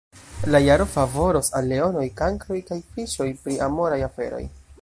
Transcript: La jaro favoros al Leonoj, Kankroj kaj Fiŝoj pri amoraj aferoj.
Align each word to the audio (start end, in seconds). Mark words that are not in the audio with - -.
La 0.53 0.59
jaro 0.67 0.87
favoros 0.93 1.51
al 1.59 1.69
Leonoj, 1.73 2.07
Kankroj 2.23 2.57
kaj 2.71 2.81
Fiŝoj 2.97 3.31
pri 3.45 3.63
amoraj 3.71 4.05
aferoj. 4.09 4.45